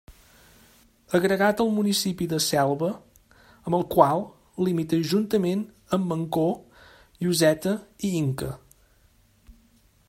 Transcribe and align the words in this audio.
Agregat 1.17 1.59
al 1.65 1.67
municipi 1.75 2.27
de 2.31 2.39
Selva 2.45 2.89
amb 3.33 3.77
el 3.79 3.85
qual 3.97 4.25
limita 4.69 5.01
juntament 5.13 5.63
amb 5.99 6.11
Mancor, 6.13 6.53
Lloseta 7.27 7.77
i 8.11 8.15
Inca. 8.25 8.51